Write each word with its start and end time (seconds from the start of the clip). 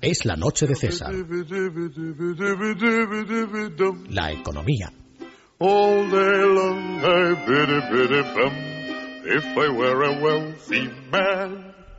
Es 0.00 0.24
la 0.24 0.36
noche 0.36 0.66
de 0.66 0.74
César. 0.74 1.12
La 4.08 4.32
economía. 4.32 4.92
All 5.60 6.08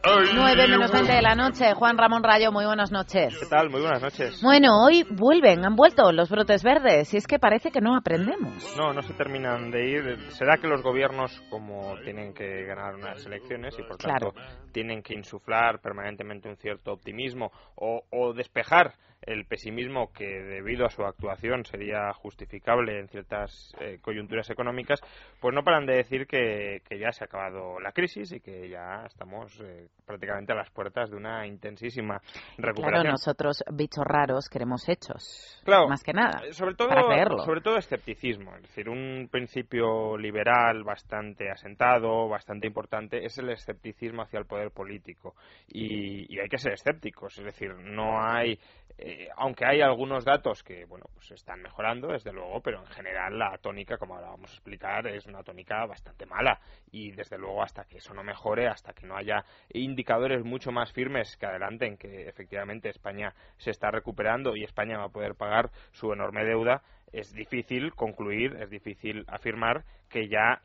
day 0.04 0.10
long 0.10 0.40
I 0.40 0.56
biddy 0.56 0.56
biddy 0.56 0.60
bum. 0.60 0.60
If 0.60 0.60
I 0.60 0.60
were 0.60 0.60
a 0.60 0.60
wealthy 0.60 0.60
man. 0.60 0.60
9 0.60 0.68
menos 0.68 0.92
20 0.92 1.12
de 1.14 1.22
la 1.22 1.36
noche. 1.36 1.74
Juan 1.74 1.98
Ramón 1.98 2.24
Rayo, 2.24 2.52
muy 2.52 2.66
buenas 2.66 2.92
noches. 2.92 3.38
¿Qué 3.40 3.46
tal? 3.46 3.70
Muy 3.70 3.82
buenas 3.82 4.02
noches. 4.02 4.42
Bueno, 4.42 4.84
hoy 4.84 5.04
vuelven, 5.10 5.66
han 5.66 5.76
vuelto 5.76 6.12
los 6.12 6.30
brotes 6.30 6.64
verdes 6.64 7.14
y 7.14 7.18
es 7.18 7.28
que 7.28 7.40
parece 7.40 7.72
que 7.72 7.82
no 7.82 7.96
aprendemos. 7.96 8.76
No, 8.78 8.94
no 8.94 9.02
se 9.02 9.14
terminan 9.14 9.72
de 9.72 9.90
ir. 9.90 10.32
Será 10.32 10.58
que 10.58 10.68
los 10.68 10.82
gobiernos, 10.82 11.42
como 11.50 11.98
tienen 12.04 12.34
que 12.34 12.66
ganar 12.66 12.96
unas 12.96 13.26
elecciones 13.26 13.78
y 13.78 13.84
por 13.84 13.98
tanto 13.98 14.34
tienen 14.72 15.02
que 15.02 15.16
insuflar 15.16 15.80
permanentemente 15.80 16.50
un 16.50 16.58
cierto 16.58 16.94
optimismo 16.94 17.52
o, 17.76 18.04
o 18.12 18.34
despejar 18.34 18.94
el 19.22 19.46
pesimismo 19.46 20.12
que 20.14 20.26
debido 20.26 20.86
a 20.86 20.90
su 20.90 21.04
actuación 21.04 21.66
sería 21.66 22.12
justificable 22.14 23.00
en 23.00 23.08
ciertas 23.10 23.76
eh, 23.80 24.00
coyunturas 24.02 24.50
económicas, 24.50 25.02
pues 25.40 25.54
no 25.54 25.64
paran 25.64 25.86
de 25.86 25.98
decir 25.98 26.26
que, 26.26 26.82
que, 26.88 27.00
ya 27.00 27.12
se 27.12 27.24
ha 27.24 27.28
acabado 27.28 27.80
la 27.80 27.92
crisis 27.92 28.32
y 28.32 28.40
que 28.40 28.70
ya 28.70 29.04
estamos 29.06 29.60
eh, 29.62 29.89
prácticamente 30.10 30.54
a 30.54 30.56
las 30.56 30.72
puertas 30.72 31.12
de 31.12 31.18
una 31.18 31.46
intensísima 31.46 32.20
recuperación. 32.58 33.02
Claro, 33.02 33.12
nosotros, 33.12 33.64
bichos 33.72 34.04
raros, 34.04 34.50
queremos 34.50 34.90
hechos. 34.90 35.62
Claro, 35.64 35.88
más 35.88 36.04
que 36.04 36.14
nada. 36.14 36.42
Sobre 36.52 36.74
todo, 36.74 36.90
para 36.90 37.04
creerlo. 37.06 37.44
sobre 37.46 37.62
todo 37.62 37.78
escepticismo. 37.78 38.56
Es 38.56 38.64
decir, 38.64 38.90
un 38.90 39.30
principio 39.32 40.18
liberal 40.18 40.84
bastante 40.84 41.52
asentado, 41.52 42.28
bastante 42.28 42.66
importante, 42.66 43.24
es 43.24 43.38
el 43.38 43.50
escepticismo 43.50 44.24
hacia 44.24 44.40
el 44.40 44.46
poder 44.46 44.72
político. 44.72 45.36
Y, 45.68 46.34
y 46.34 46.40
hay 46.40 46.50
que 46.50 46.58
ser 46.58 46.74
escépticos. 46.74 47.38
Es 47.38 47.46
decir, 47.46 47.76
no 47.76 48.20
hay 48.20 48.60
eh, 49.02 49.30
aunque 49.38 49.66
hay 49.66 49.80
algunos 49.80 50.26
datos 50.26 50.62
que 50.62 50.84
bueno 50.84 51.06
pues 51.14 51.32
están 51.32 51.62
mejorando 51.62 52.10
desde 52.10 52.34
luego 52.34 52.60
pero 52.60 52.82
en 52.82 52.88
general 52.88 53.40
la 53.40 53.58
tónica 53.58 53.98
como 53.98 54.16
ahora 54.16 54.32
vamos 54.32 54.52
a 54.52 54.56
explicar 54.56 55.08
es 55.08 55.26
una 55.26 55.42
tónica 55.42 55.86
bastante 55.86 56.26
mala 56.26 56.60
y 56.92 57.12
desde 57.12 57.38
luego 57.38 57.64
hasta 57.64 57.86
que 57.86 58.00
eso 58.00 58.14
no 58.14 58.24
mejore 58.24 58.68
hasta 58.68 58.92
que 58.92 59.08
no 59.08 59.16
haya 59.16 59.46
indicadores 59.84 60.44
mucho 60.44 60.72
más 60.72 60.92
firmes 60.92 61.36
que 61.38 61.46
adelanten 61.46 61.98
que 61.98 62.28
efectivamente 62.28 62.90
España 62.90 63.34
se 63.58 63.72
está 63.72 63.92
recuperando 63.92 64.56
y 64.56 64.64
España 64.64 64.98
va 64.98 65.06
a 65.06 65.10
poder 65.10 65.36
pagar 65.36 65.70
su 65.92 66.12
enorme 66.14 66.46
deuda 66.46 66.82
es 67.12 67.34
difícil 67.34 67.94
concluir 67.94 68.56
es 68.60 68.70
difícil 68.70 69.26
afirmar 69.28 69.84
que 70.10 70.28
ya 70.28 70.62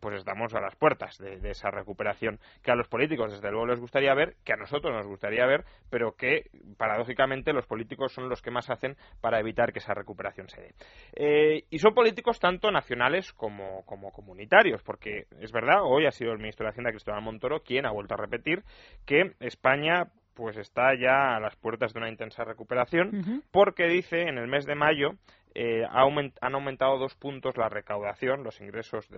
pues 0.00 0.16
estamos 0.16 0.54
a 0.54 0.60
las 0.60 0.74
puertas 0.76 1.18
de, 1.18 1.38
de, 1.40 1.50
esa 1.50 1.70
recuperación 1.70 2.38
que 2.62 2.70
a 2.70 2.74
los 2.74 2.88
políticos 2.88 3.32
desde 3.32 3.50
luego 3.50 3.66
les 3.66 3.80
gustaría 3.80 4.14
ver, 4.14 4.36
que 4.44 4.52
a 4.52 4.56
nosotros 4.56 4.94
nos 4.94 5.06
gustaría 5.06 5.46
ver, 5.46 5.64
pero 5.90 6.12
que 6.12 6.50
paradójicamente 6.76 7.52
los 7.52 7.66
políticos 7.66 8.12
son 8.12 8.28
los 8.28 8.42
que 8.42 8.50
más 8.50 8.70
hacen 8.70 8.96
para 9.20 9.40
evitar 9.40 9.72
que 9.72 9.78
esa 9.78 9.94
recuperación 9.94 10.48
se 10.48 10.60
dé. 10.60 10.74
Eh, 11.14 11.64
y 11.70 11.78
son 11.78 11.94
políticos 11.94 12.38
tanto 12.40 12.70
nacionales 12.70 13.32
como, 13.32 13.84
como 13.84 14.12
comunitarios, 14.12 14.82
porque 14.82 15.26
es 15.40 15.52
verdad, 15.52 15.82
hoy 15.84 16.06
ha 16.06 16.10
sido 16.10 16.32
el 16.32 16.38
ministro 16.38 16.64
de 16.64 16.70
Hacienda 16.70 16.90
Cristóbal 16.90 17.22
Montoro 17.22 17.60
quien 17.60 17.86
ha 17.86 17.92
vuelto 17.92 18.14
a 18.14 18.18
repetir 18.18 18.62
que 19.06 19.32
España 19.40 20.08
pues 20.34 20.56
está 20.56 20.94
ya 20.94 21.34
a 21.34 21.40
las 21.40 21.56
puertas 21.56 21.92
de 21.92 21.98
una 21.98 22.08
intensa 22.08 22.44
recuperación, 22.44 23.08
uh 23.08 23.20
-huh. 23.22 23.42
porque 23.50 23.88
dice 23.88 24.22
en 24.22 24.38
el 24.38 24.46
mes 24.46 24.66
de 24.66 24.76
mayo 24.76 25.14
eh, 25.60 25.84
han 25.90 26.54
aumentado 26.54 26.98
dos 26.98 27.16
puntos 27.16 27.56
la 27.56 27.68
recaudación, 27.68 28.44
los 28.44 28.60
ingresos 28.60 29.08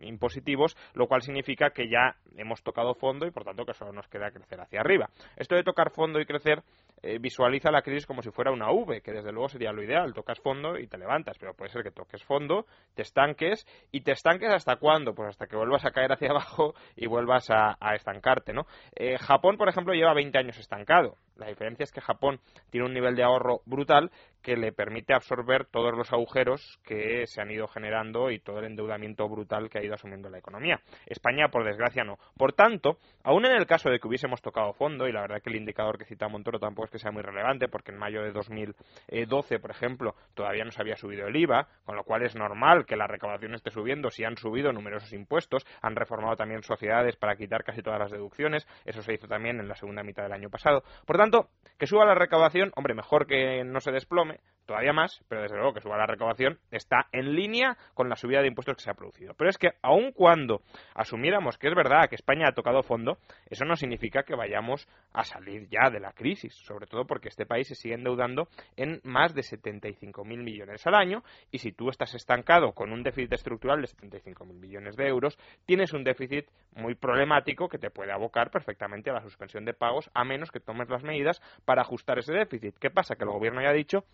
impositivos, 0.00 0.76
lo 0.94 1.08
cual 1.08 1.22
significa 1.22 1.70
que 1.70 1.88
ya 1.88 2.14
hemos 2.36 2.62
tocado 2.62 2.94
fondo 2.94 3.26
y 3.26 3.32
por 3.32 3.42
tanto 3.42 3.64
que 3.64 3.74
solo 3.74 3.92
nos 3.92 4.06
queda 4.06 4.30
crecer 4.30 4.60
hacia 4.60 4.78
arriba. 4.78 5.10
Esto 5.36 5.56
de 5.56 5.64
tocar 5.64 5.90
fondo 5.90 6.20
y 6.20 6.24
crecer 6.24 6.62
eh, 7.02 7.18
visualiza 7.18 7.70
la 7.70 7.82
crisis 7.82 8.06
como 8.06 8.22
si 8.22 8.30
fuera 8.30 8.52
una 8.52 8.70
V, 8.70 9.00
que 9.00 9.12
desde 9.12 9.32
luego 9.32 9.48
sería 9.48 9.72
lo 9.72 9.82
ideal. 9.82 10.14
Tocas 10.14 10.40
fondo 10.40 10.78
y 10.78 10.86
te 10.86 10.98
levantas, 10.98 11.36
pero 11.38 11.54
puede 11.54 11.70
ser 11.70 11.82
que 11.82 11.90
toques 11.90 12.22
fondo, 12.24 12.66
te 12.94 13.02
estanques 13.02 13.66
y 13.90 14.02
te 14.02 14.12
estanques 14.12 14.50
hasta 14.52 14.76
cuándo? 14.76 15.14
Pues 15.14 15.30
hasta 15.30 15.46
que 15.46 15.56
vuelvas 15.56 15.84
a 15.84 15.90
caer 15.90 16.12
hacia 16.12 16.30
abajo 16.30 16.74
y 16.94 17.06
vuelvas 17.06 17.50
a, 17.50 17.76
a 17.80 17.94
estancarte, 17.94 18.52
¿no? 18.52 18.66
Eh, 18.94 19.18
Japón, 19.18 19.56
por 19.56 19.68
ejemplo, 19.68 19.94
lleva 19.94 20.14
20 20.14 20.38
años 20.38 20.58
estancado. 20.58 21.16
La 21.36 21.48
diferencia 21.48 21.84
es 21.84 21.92
que 21.92 22.00
Japón 22.00 22.40
tiene 22.70 22.86
un 22.86 22.94
nivel 22.94 23.14
de 23.14 23.22
ahorro 23.22 23.60
brutal 23.66 24.10
que 24.42 24.56
le 24.56 24.72
permite 24.72 25.12
absorber 25.12 25.55
todos 25.64 25.96
los 25.96 26.12
agujeros 26.12 26.78
que 26.84 27.26
se 27.26 27.40
han 27.40 27.50
ido 27.50 27.66
generando 27.66 28.30
y 28.30 28.38
todo 28.38 28.58
el 28.58 28.66
endeudamiento 28.66 29.28
brutal 29.28 29.70
que 29.70 29.78
ha 29.78 29.84
ido 29.84 29.94
asumiendo 29.94 30.28
la 30.28 30.38
economía. 30.38 30.80
España, 31.06 31.48
por 31.48 31.64
desgracia, 31.64 32.04
no. 32.04 32.18
Por 32.36 32.52
tanto, 32.52 32.98
aún 33.24 33.46
en 33.46 33.52
el 33.52 33.66
caso 33.66 33.90
de 33.90 33.98
que 33.98 34.06
hubiésemos 34.06 34.42
tocado 34.42 34.72
fondo, 34.74 35.08
y 35.08 35.12
la 35.12 35.22
verdad 35.22 35.40
que 35.42 35.50
el 35.50 35.56
indicador 35.56 35.98
que 35.98 36.04
cita 36.04 36.28
Montoro 36.28 36.58
tampoco 36.58 36.86
es 36.86 36.90
que 36.90 36.98
sea 36.98 37.10
muy 37.10 37.22
relevante, 37.22 37.68
porque 37.68 37.92
en 37.92 37.98
mayo 37.98 38.22
de 38.22 38.32
2012, 38.32 39.58
por 39.58 39.70
ejemplo, 39.70 40.14
todavía 40.34 40.64
no 40.64 40.70
se 40.70 40.82
había 40.82 40.96
subido 40.96 41.26
el 41.26 41.36
IVA, 41.36 41.68
con 41.84 41.96
lo 41.96 42.04
cual 42.04 42.22
es 42.22 42.34
normal 42.36 42.84
que 42.86 42.96
la 42.96 43.06
recaudación 43.06 43.54
esté 43.54 43.70
subiendo 43.70 44.10
si 44.10 44.24
han 44.24 44.36
subido 44.36 44.72
numerosos 44.72 45.12
impuestos, 45.12 45.66
han 45.82 45.96
reformado 45.96 46.36
también 46.36 46.62
sociedades 46.62 47.16
para 47.16 47.36
quitar 47.36 47.64
casi 47.64 47.82
todas 47.82 47.98
las 47.98 48.10
deducciones, 48.10 48.66
eso 48.84 49.02
se 49.02 49.14
hizo 49.14 49.26
también 49.26 49.60
en 49.60 49.68
la 49.68 49.74
segunda 49.74 50.02
mitad 50.02 50.22
del 50.22 50.32
año 50.32 50.50
pasado. 50.50 50.82
Por 51.06 51.16
tanto, 51.16 51.48
que 51.78 51.86
suba 51.86 52.04
la 52.04 52.14
recaudación, 52.14 52.72
hombre, 52.76 52.94
mejor 52.94 53.26
que 53.26 53.64
no 53.64 53.80
se 53.80 53.92
desplome, 53.92 54.40
todavía 54.66 54.92
más, 54.92 55.24
pero 55.28 55.42
desde 55.42 55.56
luego 55.56 55.72
que 55.72 55.80
suba 55.80 55.96
la 55.96 56.06
recaudación 56.06 56.58
está 56.70 57.06
en 57.12 57.34
línea 57.34 57.76
con 57.94 58.08
la 58.08 58.16
subida 58.16 58.40
de 58.40 58.48
impuestos 58.48 58.76
que 58.76 58.82
se 58.82 58.90
ha 58.90 58.94
producido. 58.94 59.34
Pero 59.34 59.48
es 59.48 59.58
que 59.58 59.70
aun 59.82 60.12
cuando 60.12 60.60
asumiéramos 60.94 61.56
que 61.56 61.68
es 61.68 61.74
verdad 61.74 62.08
que 62.08 62.16
España 62.16 62.48
ha 62.48 62.52
tocado 62.52 62.82
fondo, 62.82 63.18
eso 63.48 63.64
no 63.64 63.76
significa 63.76 64.24
que 64.24 64.34
vayamos 64.34 64.88
a 65.12 65.24
salir 65.24 65.68
ya 65.68 65.90
de 65.90 66.00
la 66.00 66.12
crisis, 66.12 66.54
sobre 66.54 66.86
todo 66.86 67.06
porque 67.06 67.28
este 67.28 67.46
país 67.46 67.68
se 67.68 67.74
sigue 67.74 67.94
endeudando 67.94 68.48
en 68.76 69.00
más 69.04 69.34
de 69.34 69.42
75.000 69.42 70.24
millones 70.24 70.86
al 70.86 70.94
año 70.94 71.22
y 71.50 71.58
si 71.58 71.72
tú 71.72 71.88
estás 71.88 72.14
estancado 72.14 72.72
con 72.72 72.92
un 72.92 73.02
déficit 73.02 73.32
estructural 73.32 73.80
de 73.80 73.88
75.000 73.88 74.52
millones 74.52 74.96
de 74.96 75.06
euros, 75.06 75.38
tienes 75.64 75.92
un 75.92 76.04
déficit 76.04 76.46
muy 76.74 76.94
problemático 76.94 77.68
que 77.68 77.78
te 77.78 77.90
puede 77.90 78.12
abocar 78.12 78.50
perfectamente 78.50 79.10
a 79.10 79.14
la 79.14 79.22
suspensión 79.22 79.64
de 79.64 79.74
pagos 79.74 80.10
a 80.14 80.24
menos 80.24 80.50
que 80.50 80.60
tomes 80.60 80.88
las 80.88 81.02
medidas 81.02 81.40
para 81.64 81.82
ajustar 81.82 82.18
ese 82.18 82.34
déficit. 82.34 82.76
¿Qué 82.78 82.90
pasa? 82.90 83.16
Que 83.16 83.24
el 83.24 83.30
gobierno 83.30 83.62
ya 83.62 83.70
ha 83.70 83.72
dicho 83.72 84.04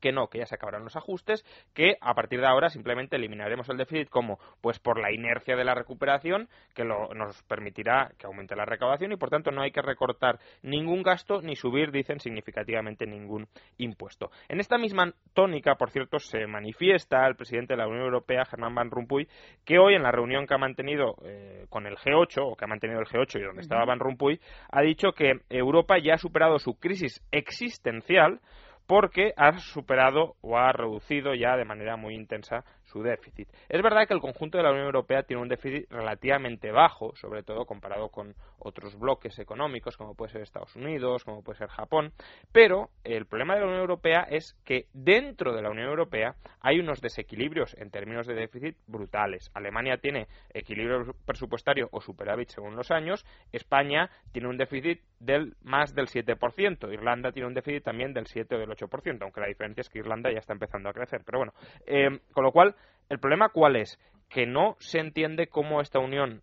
que 0.00 0.12
no, 0.12 0.28
que 0.28 0.38
ya 0.38 0.46
se 0.46 0.54
acabarán 0.54 0.84
los 0.84 0.96
ajustes, 0.96 1.44
que 1.74 1.96
a 2.00 2.14
partir 2.14 2.40
de 2.40 2.46
ahora 2.46 2.68
simplemente 2.68 3.16
eliminaremos 3.16 3.68
el 3.68 3.76
déficit 3.76 4.08
como 4.08 4.38
pues 4.60 4.78
por 4.78 5.00
la 5.00 5.12
inercia 5.12 5.56
de 5.56 5.64
la 5.64 5.74
recuperación 5.74 6.48
que 6.74 6.84
lo, 6.84 7.12
nos 7.14 7.42
permitirá 7.44 8.12
que 8.18 8.26
aumente 8.26 8.56
la 8.56 8.64
recaudación 8.64 9.12
y 9.12 9.16
por 9.16 9.30
tanto 9.30 9.50
no 9.50 9.62
hay 9.62 9.70
que 9.70 9.82
recortar 9.82 10.38
ningún 10.62 11.02
gasto 11.02 11.40
ni 11.42 11.56
subir, 11.56 11.90
dicen, 11.90 12.20
significativamente 12.20 13.06
ningún 13.06 13.46
impuesto. 13.78 14.30
En 14.48 14.60
esta 14.60 14.78
misma 14.78 15.12
tónica, 15.34 15.74
por 15.76 15.90
cierto, 15.90 16.18
se 16.18 16.46
manifiesta 16.46 17.26
el 17.26 17.36
presidente 17.36 17.74
de 17.74 17.78
la 17.78 17.88
Unión 17.88 18.04
Europea, 18.04 18.44
Germán 18.44 18.74
Van 18.74 18.90
Rompuy, 18.90 19.28
que 19.64 19.78
hoy 19.78 19.94
en 19.94 20.02
la 20.02 20.12
reunión 20.12 20.46
que 20.46 20.54
ha 20.54 20.58
mantenido 20.58 21.16
eh, 21.24 21.66
con 21.68 21.86
el 21.86 21.96
G8 21.96 22.38
o 22.42 22.56
que 22.56 22.64
ha 22.64 22.68
mantenido 22.68 23.00
el 23.00 23.06
G8 23.06 23.40
y 23.40 23.42
donde 23.42 23.48
uh 23.48 23.54
-huh. 23.56 23.60
estaba 23.60 23.84
Van 23.84 23.98
Rompuy, 23.98 24.40
ha 24.70 24.82
dicho 24.82 25.12
que 25.12 25.40
Europa 25.48 25.98
ya 25.98 26.14
ha 26.14 26.18
superado 26.18 26.58
su 26.58 26.78
crisis 26.78 27.22
existencial 27.30 28.40
porque 28.88 29.34
ha 29.36 29.58
superado 29.58 30.34
o 30.40 30.56
ha 30.56 30.72
reducido 30.72 31.34
ya 31.34 31.56
de 31.56 31.66
manera 31.66 31.96
muy 31.96 32.14
intensa 32.14 32.64
su 32.88 33.02
déficit. 33.02 33.48
Es 33.68 33.82
verdad 33.82 34.06
que 34.06 34.14
el 34.14 34.20
conjunto 34.20 34.58
de 34.58 34.64
la 34.64 34.70
Unión 34.70 34.86
Europea 34.86 35.22
tiene 35.22 35.42
un 35.42 35.48
déficit 35.48 35.90
relativamente 35.90 36.70
bajo, 36.70 37.14
sobre 37.16 37.42
todo 37.42 37.64
comparado 37.64 38.08
con 38.08 38.34
otros 38.58 38.98
bloques 38.98 39.38
económicos, 39.38 39.96
como 39.96 40.14
puede 40.14 40.32
ser 40.32 40.42
Estados 40.42 40.74
Unidos, 40.76 41.24
como 41.24 41.42
puede 41.42 41.58
ser 41.58 41.68
Japón, 41.68 42.12
pero 42.52 42.90
el 43.04 43.26
problema 43.26 43.54
de 43.54 43.60
la 43.60 43.66
Unión 43.66 43.80
Europea 43.80 44.26
es 44.28 44.56
que 44.64 44.86
dentro 44.92 45.54
de 45.54 45.62
la 45.62 45.70
Unión 45.70 45.88
Europea 45.88 46.34
hay 46.60 46.80
unos 46.80 47.00
desequilibrios 47.00 47.74
en 47.78 47.90
términos 47.90 48.26
de 48.26 48.34
déficit 48.34 48.76
brutales. 48.86 49.50
Alemania 49.54 49.98
tiene 49.98 50.26
equilibrio 50.52 51.14
presupuestario 51.24 51.88
o 51.92 52.00
superávit 52.00 52.50
según 52.50 52.76
los 52.76 52.90
años, 52.90 53.24
España 53.52 54.10
tiene 54.32 54.48
un 54.48 54.56
déficit 54.56 55.00
del 55.20 55.54
más 55.62 55.94
del 55.94 56.06
7%, 56.06 56.92
Irlanda 56.92 57.32
tiene 57.32 57.48
un 57.48 57.54
déficit 57.54 57.84
también 57.84 58.12
del 58.12 58.26
7 58.26 58.54
o 58.54 58.58
del 58.58 58.70
8%, 58.70 59.18
aunque 59.22 59.40
la 59.40 59.46
diferencia 59.48 59.80
es 59.80 59.88
que 59.88 59.98
Irlanda 59.98 60.30
ya 60.32 60.38
está 60.38 60.52
empezando 60.52 60.88
a 60.88 60.92
crecer. 60.92 61.22
Pero 61.24 61.38
bueno, 61.38 61.52
eh, 61.86 62.20
con 62.32 62.44
lo 62.44 62.52
cual, 62.52 62.74
¿el 63.08 63.18
problema 63.18 63.50
cuál 63.50 63.76
es? 63.76 63.98
Que 64.28 64.46
no 64.46 64.76
se 64.78 64.98
entiende 64.98 65.48
cómo 65.48 65.80
esta 65.80 65.98
unión 65.98 66.42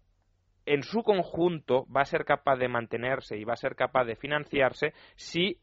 en 0.65 0.83
su 0.83 1.03
conjunto 1.03 1.85
va 1.95 2.01
a 2.01 2.05
ser 2.05 2.25
capaz 2.25 2.57
de 2.57 2.67
mantenerse 2.67 3.37
y 3.37 3.43
va 3.43 3.53
a 3.53 3.57
ser 3.57 3.75
capaz 3.75 4.05
de 4.05 4.15
financiarse 4.15 4.93
si 5.15 5.59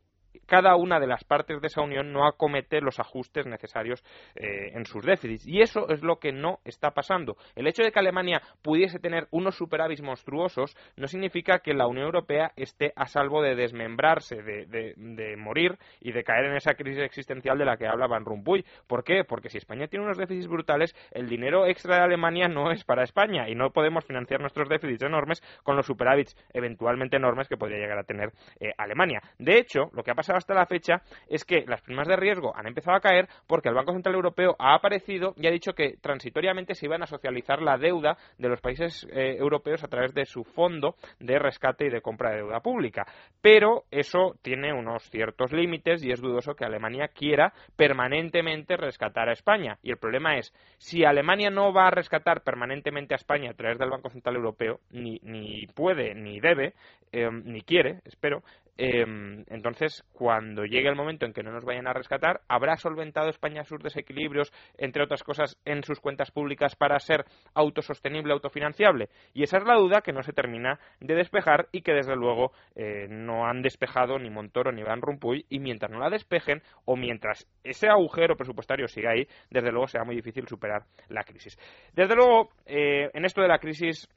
cada 0.47 0.77
una 0.77 1.01
de 1.01 1.07
las 1.07 1.25
partes 1.25 1.61
de 1.61 1.67
esa 1.67 1.83
unión 1.83 2.13
no 2.13 2.27
acomete 2.27 2.81
los 2.81 2.99
ajustes 3.01 3.47
necesarios 3.47 4.05
eh, 4.35 4.73
en 4.75 4.85
sus 4.85 5.05
déficits. 5.05 5.47
Y 5.47 5.61
eso 5.61 5.89
es 5.89 6.03
lo 6.03 6.19
que 6.19 6.33
no 6.33 6.61
está 6.65 6.93
pasando. 6.93 7.37
El 7.55 7.67
hecho 7.67 7.83
de 7.83 7.93
que 7.93 7.99
Alemania 7.99 8.43
pudiese 8.63 8.99
tener 8.99 9.29
unos 9.31 9.57
superávits 9.57 10.03
monstruosos 10.03 10.77
no 10.97 11.07
significa 11.07 11.61
que 11.61 11.75
la 11.75 11.87
Unión 11.87 12.07
Europea 12.07 12.53
esté 12.57 12.93
a 12.97 13.07
salvo 13.07 13.43
de 13.43 13.55
desmembrarse, 13.55 14.43
de, 14.43 15.37
morir 15.37 15.79
y 16.01 16.13
de 16.13 16.25
caer 16.25 16.47
en 16.47 16.57
esa 16.57 16.75
crisis 16.75 17.03
existencial 17.03 17.59
de 17.59 17.65
la 17.65 17.77
que 17.77 17.87
habla 17.87 18.07
Van 18.07 18.25
Rompuy. 18.25 18.65
¿Por 18.87 19.05
qué? 19.05 19.25
Porque 19.25 19.49
si 19.49 19.59
España 19.59 19.89
tiene 19.89 20.05
unos 20.05 20.19
déficits 20.19 20.49
brutales, 20.49 20.95
el 21.13 21.29
dinero 21.29 21.67
extra 21.67 21.97
de 21.97 22.03
Alemania 22.03 22.49
no 22.49 22.71
es 22.71 22.85
para 22.85 23.03
España 23.03 23.49
y 23.49 23.55
no 23.55 23.71
podemos 23.71 24.05
financiar 24.05 24.41
nuestros 24.41 24.69
déficits 24.69 25.03
enormes 25.03 25.43
con 25.63 25.77
los 25.77 25.87
superávits 25.87 26.37
eventualmente 26.53 27.17
enormes 27.17 27.49
que 27.49 27.57
podría 27.57 27.79
llegar 27.79 27.99
a 27.99 28.05
tener 28.05 28.33
eh, 28.61 28.73
Alemania. 28.77 29.21
De 29.39 29.59
hecho, 29.59 29.91
lo 29.93 30.03
que 30.03 30.11
ha 30.11 30.15
pasado 30.15 30.39
hasta 30.43 30.55
la 30.55 30.67
fecha 30.67 31.03
es 31.29 31.45
que 31.45 31.65
las 31.67 31.81
primas 31.83 32.09
de 32.09 32.17
riesgo 32.17 32.55
han 32.55 32.67
empezado 32.67 32.97
a 32.97 33.01
caer 33.01 33.29
porque 33.47 33.69
el 33.69 33.75
Banco 33.75 33.93
Central 33.93 34.15
Europeo 34.17 34.57
ha 34.59 34.75
aparecido 34.75 35.35
y 35.37 35.47
ha 35.47 35.51
dicho 35.51 35.73
que 35.73 35.97
transitoriamente 36.01 36.75
se 36.75 36.87
iban 36.87 37.03
a 37.03 37.07
socializar 37.07 37.63
la 37.63 37.79
deuda 37.79 38.17
de 38.39 38.49
los 38.49 38.61
países 38.61 39.07
eh, 39.13 39.37
europeos 39.39 39.83
a 39.85 39.89
través 39.89 40.13
de 40.15 40.27
su 40.27 40.45
fondo 40.45 40.97
de 41.21 41.39
rescate 41.39 41.87
y 41.87 41.91
de 41.91 42.01
compra 42.01 42.31
de 42.31 42.39
deuda 42.39 42.61
pública. 42.61 43.07
Pero 43.41 43.85
eso 43.91 44.35
tiene 44.43 44.73
unos 44.73 45.09
ciertos 45.11 45.53
límites 45.53 46.05
y 46.05 46.11
es 46.11 46.21
dudoso 46.21 46.55
que 46.55 46.65
Alemania 46.65 47.09
quiera 47.09 47.53
permanentemente 47.77 48.77
rescatar 48.77 49.29
a 49.29 49.33
España. 49.33 49.79
Y 49.83 49.91
el 49.91 49.99
problema 49.99 50.37
es, 50.39 50.53
si 50.79 51.05
Alemania 51.05 51.51
no 51.51 51.73
va 51.73 51.87
a 51.87 51.91
rescatar 51.91 52.43
permanentemente 52.43 53.15
a 53.15 53.17
España 53.17 53.51
a 53.51 53.55
través 53.55 53.79
del 53.79 53.91
Banco 53.91 54.11
Central 54.11 54.37
Europeo, 54.37 54.81
ni, 54.91 55.21
ni 55.23 55.67
puede, 55.69 56.15
ni 56.15 56.41
debe, 56.41 56.75
eh, 57.13 57.31
ni 57.31 57.63
quiere, 57.63 58.01
espero, 58.05 58.43
Em, 58.79 59.45
entonces, 59.49 60.03
cuando 60.23 60.65
llegue 60.65 60.89
el 60.89 60.95
momento 60.95 61.27
en 61.27 61.33
que 61.33 61.43
no 61.43 61.51
nos 61.51 61.65
vayan 61.65 61.89
a 61.89 61.93
rescatar, 61.93 62.43
¿habrá 62.47 62.77
solventado 62.77 63.29
España 63.29 63.65
sus 63.65 63.83
desequilibrios, 63.83 64.53
entre 64.79 65.03
otras 65.03 65.25
cosas, 65.25 65.59
en 65.65 65.83
sus 65.83 65.99
cuentas 65.99 66.31
públicas 66.31 66.77
para 66.77 66.97
ser 67.01 67.25
autosostenible, 67.55 68.33
autofinanciable? 68.33 69.09
Y 69.35 69.43
esa 69.43 69.57
es 69.57 69.65
la 69.65 69.75
duda 69.75 70.01
que 70.01 70.13
no 70.13 70.23
se 70.23 70.33
termina 70.33 70.79
de 71.01 71.17
despejar 71.17 71.67
y 71.73 71.83
que, 71.83 71.93
desde 71.93 72.15
luego, 72.15 72.53
eh, 72.77 73.09
no 73.11 73.49
han 73.49 73.63
despejado 73.63 74.17
ni 74.21 74.31
Montoro 74.31 74.71
ni 74.71 74.85
Van 74.85 75.03
Rompuy. 75.03 75.45
Y 75.49 75.59
mientras 75.59 75.91
no 75.91 75.99
la 75.99 76.09
despejen, 76.09 76.63
o 76.85 76.95
mientras 76.95 77.49
ese 77.65 77.89
agujero 77.89 78.37
presupuestario 78.37 78.87
siga 78.87 79.11
ahí, 79.11 79.27
desde 79.51 79.73
luego 79.73 79.89
será 79.89 80.05
muy 80.05 80.15
difícil 80.15 80.47
superar 80.47 80.85
la 81.09 81.25
crisis. 81.25 81.59
Desde 81.95 82.15
luego, 82.15 82.51
eh, 82.65 83.11
en 83.13 83.25
esto 83.25 83.43
de 83.43 83.49
la 83.49 83.59
crisis 83.59 84.09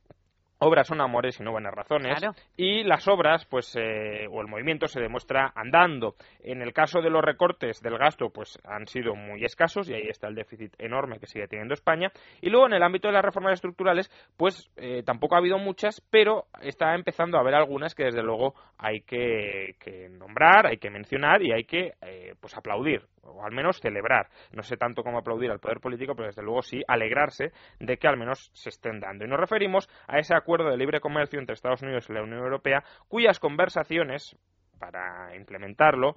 obras 0.59 0.87
son 0.87 1.01
amores 1.01 1.39
y 1.39 1.43
no 1.43 1.51
buenas 1.51 1.73
razones 1.73 2.17
y 2.55 2.83
las 2.83 3.07
obras 3.07 3.45
pues 3.45 3.75
eh, 3.75 4.27
o 4.29 4.41
el 4.41 4.47
movimiento 4.47 4.87
se 4.87 5.01
demuestra 5.01 5.51
andando. 5.55 6.15
En 6.43 6.61
el 6.61 6.73
caso 6.73 7.01
de 7.01 7.09
los 7.09 7.23
recortes 7.23 7.81
del 7.81 7.97
gasto 7.97 8.29
pues 8.29 8.59
han 8.63 8.87
sido 8.87 9.15
muy 9.15 9.43
escasos 9.43 9.89
y 9.89 9.93
ahí 9.93 10.07
está 10.07 10.27
el 10.27 10.35
déficit 10.35 10.73
enorme 10.77 11.19
que 11.19 11.27
sigue 11.27 11.47
teniendo 11.47 11.73
España. 11.73 12.11
Y 12.41 12.49
luego 12.49 12.67
en 12.67 12.73
el 12.73 12.83
ámbito 12.83 13.07
de 13.07 13.13
las 13.13 13.25
reformas 13.25 13.53
estructurales 13.53 14.09
pues 14.37 14.69
eh, 14.77 15.03
tampoco 15.03 15.35
ha 15.35 15.39
habido 15.39 15.57
muchas 15.57 16.01
pero 16.09 16.45
está 16.61 16.95
empezando 16.95 17.37
a 17.37 17.41
haber 17.41 17.55
algunas 17.55 17.95
que 17.95 18.05
desde 18.05 18.23
luego 18.23 18.55
hay 18.77 19.01
que, 19.01 19.75
nombrar 20.11 20.67
hay 20.67 20.77
que 20.77 20.89
mencionar 20.89 21.41
y 21.41 21.51
hay 21.51 21.63
que 21.65 21.93
eh, 22.01 22.35
pues 22.39 22.55
aplaudir 22.55 23.03
o 23.25 23.43
al 23.43 23.51
menos 23.51 23.79
celebrar. 23.79 24.29
No 24.51 24.63
sé 24.63 24.77
tanto 24.77 25.03
cómo 25.03 25.17
aplaudir 25.17 25.51
al 25.51 25.59
poder 25.59 25.79
político, 25.79 26.15
pero 26.15 26.27
desde 26.27 26.43
luego 26.43 26.61
sí 26.61 26.81
alegrarse 26.87 27.51
de 27.79 27.97
que 27.97 28.07
al 28.07 28.17
menos 28.17 28.51
se 28.53 28.69
estén 28.69 28.99
dando. 28.99 29.25
Y 29.25 29.27
nos 29.27 29.39
referimos 29.39 29.89
a 30.07 30.19
ese 30.19 30.35
acuerdo 30.35 30.69
de 30.69 30.77
libre 30.77 30.99
comercio 30.99 31.39
entre 31.39 31.53
Estados 31.53 31.81
Unidos 31.81 32.09
y 32.09 32.13
la 32.13 32.23
Unión 32.23 32.39
Europea, 32.39 32.83
cuyas 33.07 33.39
conversaciones 33.39 34.37
para 34.79 35.35
implementarlo 35.35 36.15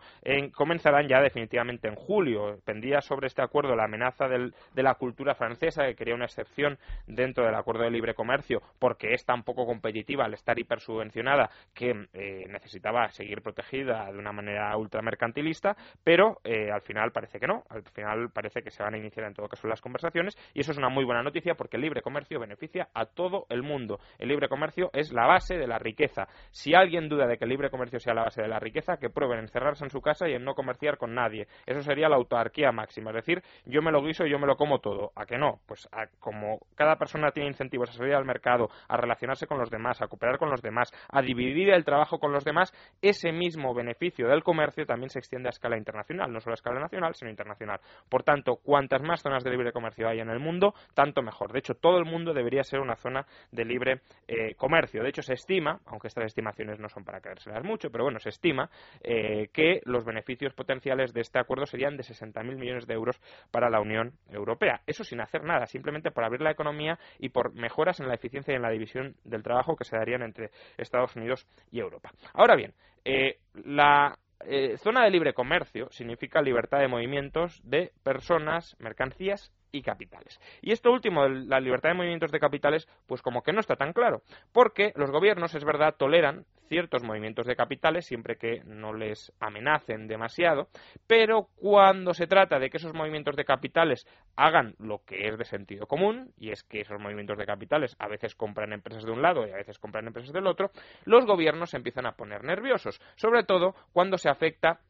comenzarán 0.54 1.08
ya 1.08 1.20
definitivamente 1.20 1.88
en 1.88 1.94
julio. 1.94 2.58
Pendía 2.64 3.00
sobre 3.00 3.26
este 3.26 3.42
acuerdo 3.42 3.74
la 3.76 3.84
amenaza 3.84 4.28
de 4.28 4.82
la 4.82 4.94
cultura 4.94 5.34
francesa, 5.34 5.84
que 5.84 5.94
quería 5.94 6.14
una 6.14 6.26
excepción 6.26 6.78
dentro 7.06 7.44
del 7.44 7.54
acuerdo 7.54 7.84
de 7.84 7.90
libre 7.90 8.14
comercio, 8.14 8.62
porque 8.78 9.14
es 9.14 9.24
tan 9.24 9.42
poco 9.42 9.66
competitiva 9.66 10.24
al 10.24 10.34
estar 10.34 10.58
hipersubvencionada 10.58 11.50
que 11.74 12.08
eh, 12.12 12.46
necesitaba 12.48 13.08
seguir 13.10 13.42
protegida 13.42 14.10
de 14.10 14.18
una 14.18 14.32
manera 14.32 14.76
ultramercantilista, 14.76 15.76
pero 16.04 16.40
eh, 16.44 16.70
al 16.70 16.82
final 16.82 17.12
parece 17.12 17.38
que 17.38 17.46
no. 17.46 17.64
Al 17.68 17.82
final 17.82 18.30
parece 18.30 18.62
que 18.62 18.70
se 18.70 18.82
van 18.82 18.94
a 18.94 18.98
iniciar 18.98 19.26
en 19.26 19.34
todo 19.34 19.48
caso 19.48 19.68
las 19.68 19.80
conversaciones 19.80 20.36
y 20.54 20.60
eso 20.60 20.72
es 20.72 20.78
una 20.78 20.88
muy 20.88 21.04
buena 21.04 21.22
noticia 21.22 21.54
porque 21.54 21.76
el 21.76 21.82
libre 21.82 22.02
comercio 22.02 22.40
beneficia 22.40 22.88
a 22.94 23.06
todo 23.06 23.46
el 23.48 23.62
mundo. 23.62 24.00
El 24.18 24.28
libre 24.28 24.48
comercio 24.48 24.90
es 24.92 25.12
la 25.12 25.26
base 25.26 25.56
de 25.56 25.66
la 25.66 25.78
riqueza. 25.78 26.28
Si 26.50 26.74
alguien 26.74 27.08
duda 27.08 27.26
de 27.26 27.38
que 27.38 27.44
el 27.44 27.50
libre 27.50 27.70
comercio 27.70 28.00
sea 28.00 28.14
la 28.14 28.24
base 28.24 28.42
de 28.42 28.47
la 28.48 28.58
riqueza 28.58 28.96
que 28.96 29.10
prueben 29.10 29.40
encerrarse 29.40 29.84
en 29.84 29.90
su 29.90 30.00
casa 30.00 30.28
y 30.28 30.34
en 30.34 30.44
no 30.44 30.54
comerciar 30.54 30.98
con 30.98 31.14
nadie. 31.14 31.46
Eso 31.66 31.82
sería 31.82 32.08
la 32.08 32.16
autarquía 32.16 32.72
máxima, 32.72 33.10
es 33.10 33.16
decir, 33.16 33.42
yo 33.64 33.82
me 33.82 33.92
lo 33.92 34.02
guiso 34.02 34.26
y 34.26 34.30
yo 34.30 34.38
me 34.38 34.46
lo 34.46 34.56
como 34.56 34.80
todo. 34.80 35.12
¿A 35.14 35.26
que 35.26 35.38
no? 35.38 35.60
Pues 35.66 35.88
como 36.18 36.60
cada 36.74 36.96
persona 36.96 37.30
tiene 37.30 37.48
incentivos 37.48 37.90
a 37.90 37.92
salir 37.92 38.14
al 38.14 38.24
mercado, 38.24 38.68
a 38.88 38.96
relacionarse 38.96 39.46
con 39.46 39.58
los 39.58 39.70
demás, 39.70 40.00
a 40.02 40.08
cooperar 40.08 40.38
con 40.38 40.50
los 40.50 40.62
demás, 40.62 40.90
a 41.08 41.22
dividir 41.22 41.70
el 41.70 41.84
trabajo 41.84 42.18
con 42.18 42.32
los 42.32 42.44
demás, 42.44 42.72
ese 43.02 43.32
mismo 43.32 43.74
beneficio 43.74 44.28
del 44.28 44.42
comercio 44.42 44.86
también 44.86 45.10
se 45.10 45.18
extiende 45.18 45.48
a 45.48 45.50
escala 45.50 45.76
internacional, 45.76 46.32
no 46.32 46.40
solo 46.40 46.52
a 46.52 46.54
escala 46.54 46.80
nacional, 46.80 47.14
sino 47.14 47.30
internacional. 47.30 47.80
Por 48.08 48.22
tanto, 48.22 48.56
cuantas 48.56 49.02
más 49.02 49.22
zonas 49.22 49.44
de 49.44 49.50
libre 49.50 49.72
comercio 49.72 50.08
hay 50.08 50.20
en 50.20 50.30
el 50.30 50.38
mundo, 50.38 50.74
tanto 50.94 51.22
mejor. 51.22 51.52
De 51.52 51.58
hecho, 51.58 51.74
todo 51.74 51.98
el 51.98 52.04
mundo 52.04 52.32
debería 52.32 52.62
ser 52.62 52.80
una 52.80 52.96
zona 52.96 53.26
de 53.50 53.64
libre 53.64 54.00
eh, 54.26 54.54
comercio. 54.54 55.02
De 55.02 55.10
hecho, 55.10 55.22
se 55.22 55.34
estima, 55.34 55.80
aunque 55.86 56.08
estas 56.08 56.24
estimaciones 56.24 56.78
no 56.78 56.88
son 56.88 57.04
para 57.04 57.20
creérselas 57.20 57.64
mucho, 57.64 57.90
pero 57.90 58.04
bueno, 58.04 58.18
se 58.18 58.28
estima 58.38 58.70
eh, 59.02 59.48
que 59.52 59.80
los 59.84 60.04
beneficios 60.04 60.54
potenciales 60.54 61.12
de 61.12 61.20
este 61.20 61.40
acuerdo 61.40 61.66
serían 61.66 61.96
de 61.96 62.04
60.000 62.04 62.56
millones 62.56 62.86
de 62.86 62.94
euros 62.94 63.20
para 63.50 63.68
la 63.68 63.80
Unión 63.80 64.12
Europea. 64.30 64.80
Eso 64.86 65.02
sin 65.02 65.20
hacer 65.20 65.42
nada, 65.42 65.66
simplemente 65.66 66.10
por 66.10 66.24
abrir 66.24 66.40
la 66.40 66.52
economía 66.52 66.98
y 67.18 67.30
por 67.30 67.52
mejoras 67.52 68.00
en 68.00 68.08
la 68.08 68.14
eficiencia 68.14 68.52
y 68.52 68.56
en 68.56 68.62
la 68.62 68.70
división 68.70 69.16
del 69.24 69.42
trabajo 69.42 69.76
que 69.76 69.84
se 69.84 69.96
darían 69.96 70.22
entre 70.22 70.50
Estados 70.76 71.16
Unidos 71.16 71.46
y 71.72 71.80
Europa. 71.80 72.12
Ahora 72.32 72.54
bien, 72.54 72.72
eh, 73.04 73.38
la 73.64 74.16
eh, 74.46 74.76
zona 74.78 75.04
de 75.04 75.10
libre 75.10 75.34
comercio 75.34 75.88
significa 75.90 76.40
libertad 76.40 76.78
de 76.78 76.88
movimientos 76.88 77.60
de 77.64 77.90
personas, 78.04 78.76
mercancías 78.78 79.52
y 79.72 79.82
capitales. 79.82 80.40
Y 80.62 80.72
esto 80.72 80.90
último, 80.90 81.28
la 81.28 81.60
libertad 81.60 81.90
de 81.90 81.96
movimientos 81.96 82.32
de 82.32 82.40
capitales, 82.40 82.88
pues 83.06 83.22
como 83.22 83.42
que 83.42 83.52
no 83.52 83.60
está 83.60 83.76
tan 83.76 83.92
claro, 83.92 84.22
porque 84.52 84.92
los 84.96 85.10
gobiernos, 85.10 85.54
es 85.54 85.64
verdad, 85.64 85.94
toleran 85.96 86.44
ciertos 86.68 87.02
movimientos 87.02 87.46
de 87.46 87.56
capitales 87.56 88.06
siempre 88.06 88.36
que 88.36 88.62
no 88.64 88.92
les 88.92 89.32
amenacen 89.40 90.06
demasiado, 90.06 90.68
pero 91.06 91.48
cuando 91.56 92.14
se 92.14 92.26
trata 92.26 92.58
de 92.58 92.70
que 92.70 92.76
esos 92.76 92.94
movimientos 92.94 93.36
de 93.36 93.44
capitales 93.44 94.06
hagan 94.36 94.74
lo 94.78 95.02
que 95.04 95.28
es 95.28 95.38
de 95.38 95.44
sentido 95.44 95.86
común, 95.86 96.32
y 96.36 96.50
es 96.50 96.62
que 96.62 96.80
esos 96.80 97.00
movimientos 97.00 97.38
de 97.38 97.46
capitales 97.46 97.96
a 97.98 98.08
veces 98.08 98.34
compran 98.34 98.72
empresas 98.72 99.04
de 99.04 99.12
un 99.12 99.22
lado 99.22 99.46
y 99.46 99.50
a 99.50 99.56
veces 99.56 99.78
compran 99.78 100.06
empresas 100.06 100.32
del 100.32 100.46
otro, 100.46 100.70
los 101.04 101.24
gobiernos 101.26 101.70
se 101.70 101.78
empiezan 101.78 102.06
a 102.06 102.12
poner 102.12 102.44
nerviosos, 102.44 103.00
sobre 103.16 103.44
todo 103.44 103.74
cuando 103.92 104.18
se 104.18 104.28
afecta 104.28 104.80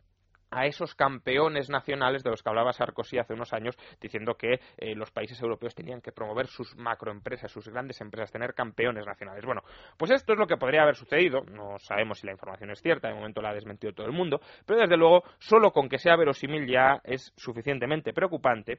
a 0.51 0.67
esos 0.67 0.95
campeones 0.95 1.69
nacionales 1.69 2.23
de 2.23 2.31
los 2.31 2.43
que 2.43 2.49
hablaba 2.49 2.73
Sarkozy 2.73 3.19
hace 3.19 3.35
unos 3.35 3.53
años, 3.53 3.77
diciendo 4.01 4.35
que 4.35 4.61
eh, 4.77 4.95
los 4.95 5.11
países 5.11 5.41
europeos 5.41 5.75
tenían 5.75 6.01
que 6.01 6.13
promover 6.13 6.47
sus 6.47 6.77
macroempresas, 6.77 7.51
sus 7.51 7.69
grandes 7.69 8.01
empresas, 8.01 8.33
tener 8.33 8.55
campeones 8.55 9.07
nacionales. 9.07 9.45
Bueno, 9.45 9.63
pues 9.97 10.11
esto 10.11 10.33
es 10.33 10.39
lo 10.39 10.47
que 10.47 10.57
podría 10.57 10.83
haber 10.83 10.97
sucedido. 10.97 11.43
No 11.43 11.79
sabemos 11.79 12.19
si 12.19 12.27
la 12.27 12.33
información 12.33 12.71
es 12.71 12.81
cierta, 12.81 13.09
de 13.09 13.15
momento 13.15 13.43
la 13.43 13.51
ha 13.51 13.55
desmentido 13.55 13.93
todo 13.93 14.07
el 14.07 14.13
mundo, 14.13 14.41
pero 14.67 14.81
desde 14.81 14.97
luego, 14.97 15.23
solo 15.39 15.71
con 15.73 15.89
que 15.89 15.99
sea 15.99 16.17
verosímil 16.17 16.67
ya 16.67 17.01
es 17.05 17.33
suficientemente 17.37 18.13
preocupante 18.13 18.79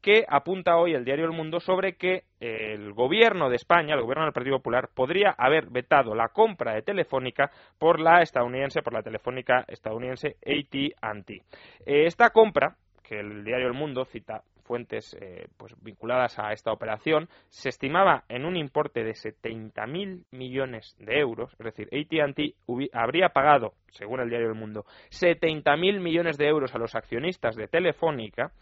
que 0.00 0.24
apunta 0.28 0.76
hoy 0.76 0.94
el 0.94 1.04
diario 1.04 1.24
El 1.24 1.32
Mundo 1.32 1.60
sobre 1.60 1.96
que 1.96 2.24
el 2.40 2.92
gobierno 2.92 3.48
de 3.48 3.56
España, 3.56 3.94
el 3.94 4.02
gobierno 4.02 4.24
del 4.24 4.32
Partido 4.32 4.58
Popular, 4.58 4.88
podría 4.94 5.30
haber 5.30 5.66
vetado 5.70 6.14
la 6.14 6.28
compra 6.28 6.74
de 6.74 6.82
Telefónica 6.82 7.50
por 7.78 8.00
la 8.00 8.22
estadounidense, 8.22 8.82
por 8.82 8.92
la 8.92 9.02
telefónica 9.02 9.64
estadounidense 9.68 10.36
AT&T. 10.44 11.42
Esta 11.86 12.30
compra, 12.30 12.76
que 13.02 13.20
el 13.20 13.44
diario 13.44 13.68
El 13.68 13.74
Mundo 13.74 14.04
cita 14.04 14.42
fuentes 14.68 15.16
eh, 15.18 15.48
pues 15.56 15.74
vinculadas 15.82 16.38
a 16.38 16.52
esta 16.52 16.70
operación, 16.70 17.28
se 17.48 17.70
estimaba 17.70 18.24
en 18.28 18.44
un 18.44 18.54
importe 18.54 19.02
de 19.02 19.12
70.000 19.12 20.26
millones 20.30 20.94
de 20.98 21.18
euros, 21.18 21.50
es 21.58 21.64
decir, 21.64 21.88
AT&T 21.90 22.54
habría 22.92 23.30
pagado, 23.30 23.72
según 23.90 24.20
el 24.20 24.28
diario 24.28 24.48
El 24.48 24.54
Mundo, 24.54 24.84
70.000 25.10 26.00
millones 26.00 26.36
de 26.36 26.48
euros 26.48 26.74
a 26.74 26.78
los 26.78 26.94
accionistas 26.94 27.56
de 27.56 27.66
Telefónica 27.66 28.52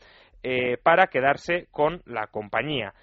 eh, 0.48 0.76
para 0.80 1.08
quedarse 1.08 1.66
con 1.72 2.02
la 2.06 2.28
compañía. 2.28 2.94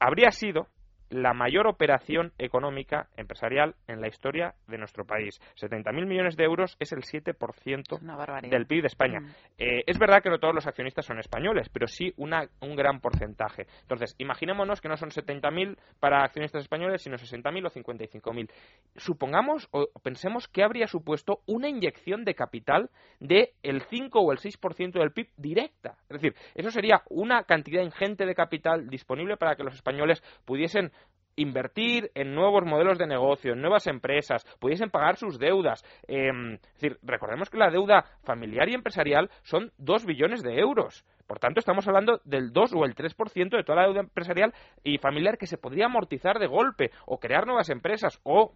habría 0.00 0.32
sido 0.32 0.66
la 1.10 1.32
mayor 1.34 1.66
operación 1.66 2.32
económica 2.38 3.08
empresarial 3.16 3.74
en 3.86 4.00
la 4.00 4.08
historia 4.08 4.54
de 4.66 4.78
nuestro 4.78 5.04
país. 5.04 5.40
70.000 5.60 6.06
millones 6.06 6.36
de 6.36 6.44
euros 6.44 6.76
es 6.78 6.92
el 6.92 7.02
7% 7.02 8.48
del 8.48 8.66
PIB 8.66 8.82
de 8.82 8.86
España. 8.86 9.20
Mm. 9.20 9.26
Eh, 9.58 9.82
es 9.86 9.98
verdad 9.98 10.22
que 10.22 10.30
no 10.30 10.38
todos 10.38 10.54
los 10.54 10.66
accionistas 10.66 11.06
son 11.06 11.18
españoles, 11.18 11.68
pero 11.70 11.86
sí 11.86 12.12
una, 12.16 12.48
un 12.60 12.76
gran 12.76 13.00
porcentaje. 13.00 13.66
Entonces, 13.82 14.14
imaginémonos 14.18 14.80
que 14.80 14.88
no 14.88 14.96
son 14.96 15.10
70.000 15.10 15.76
para 16.00 16.24
accionistas 16.24 16.62
españoles, 16.62 17.02
sino 17.02 17.16
60.000 17.16 17.66
o 17.66 17.70
55.000. 17.70 18.50
Supongamos 18.96 19.68
o 19.70 19.88
pensemos 20.02 20.48
que 20.48 20.62
habría 20.62 20.86
supuesto 20.86 21.40
una 21.46 21.68
inyección 21.68 22.24
de 22.24 22.34
capital 22.34 22.90
del 23.20 23.50
el 23.62 23.82
5 23.82 24.20
o 24.20 24.32
el 24.32 24.38
6% 24.38 24.92
del 24.92 25.12
PIB 25.12 25.28
directa. 25.36 25.96
Es 26.08 26.20
decir, 26.20 26.34
eso 26.54 26.70
sería 26.70 27.02
una 27.08 27.44
cantidad 27.44 27.82
ingente 27.82 28.26
de 28.26 28.34
capital 28.34 28.88
disponible 28.88 29.36
para 29.36 29.56
que 29.56 29.64
los 29.64 29.74
españoles 29.74 30.22
pudiesen 30.44 30.92
invertir 31.38 32.10
en 32.14 32.34
nuevos 32.34 32.64
modelos 32.64 32.98
de 32.98 33.06
negocio, 33.06 33.52
en 33.52 33.60
nuevas 33.60 33.86
empresas, 33.86 34.44
pudiesen 34.58 34.90
pagar 34.90 35.16
sus 35.16 35.38
deudas. 35.38 35.84
Em, 36.06 36.54
es 36.54 36.72
decir, 36.74 36.98
recordemos 37.02 37.48
que 37.48 37.58
la 37.58 37.70
deuda 37.70 38.04
familiar 38.24 38.68
y 38.68 38.74
empresarial 38.74 39.30
son 39.42 39.72
2 39.78 40.04
billones 40.04 40.42
de 40.42 40.58
euros. 40.58 41.04
Por 41.26 41.38
tanto, 41.38 41.60
estamos 41.60 41.86
hablando 41.86 42.20
del 42.24 42.52
2 42.52 42.72
o 42.74 42.84
el 42.84 42.94
3% 42.94 43.56
de 43.56 43.62
toda 43.62 43.76
la 43.76 43.86
deuda 43.86 44.00
empresarial 44.00 44.52
y 44.82 44.98
familiar 44.98 45.38
que 45.38 45.46
se 45.46 45.58
podría 45.58 45.86
amortizar 45.86 46.38
de 46.38 46.46
golpe 46.46 46.90
o 47.06 47.18
crear 47.18 47.46
nuevas 47.46 47.68
empresas 47.68 48.18
o 48.24 48.54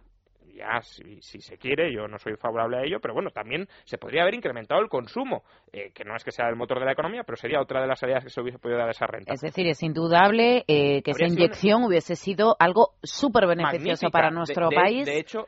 ya 0.53 0.81
si, 0.81 1.19
se 1.21 1.57
quiere, 1.57 1.93
yo 1.93 2.07
no 2.07 2.17
soy 2.17 2.35
favorable 2.35 2.77
a 2.77 2.83
ello, 2.83 2.99
pero 3.01 3.13
bueno, 3.13 3.31
también 3.31 3.67
se 3.85 3.97
podría 3.97 4.21
haber 4.21 4.35
incrementado 4.35 4.81
el 4.81 4.89
consumo, 4.89 5.43
eh, 5.71 5.91
que 5.93 6.03
no 6.03 6.15
es 6.15 6.23
que 6.23 6.31
sea 6.31 6.47
el 6.49 6.55
motor 6.55 6.79
de 6.79 6.85
la 6.85 6.93
economía, 6.93 7.23
pero 7.23 7.35
sería 7.35 7.61
otra 7.61 7.81
de 7.81 7.87
las 7.87 7.99
salidas 7.99 8.23
que 8.23 8.29
se 8.29 8.41
hubiese 8.41 8.59
podido 8.59 8.79
dar 8.79 8.87
a 8.87 8.91
esa 8.91 9.07
renta. 9.07 9.33
Es 9.33 9.41
decir, 9.41 9.67
es 9.67 9.81
indudable 9.83 10.63
eh, 10.67 11.01
que 11.01 11.11
esa 11.11 11.25
inyección 11.25 11.83
hubiese 11.83 12.15
sido 12.15 12.55
algo 12.59 12.93
súper 13.01 13.47
beneficioso 13.47 14.09
para 14.09 14.29
nuestro 14.29 14.69
país. 14.69 15.05
De 15.05 15.17
hecho, 15.17 15.47